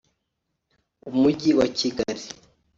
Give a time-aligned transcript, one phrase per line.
[1.09, 2.25] Umujyi wa Kigali